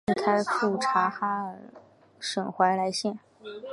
[0.07, 1.59] 八月奉令开赴察哈尔
[2.19, 3.19] 省怀来县。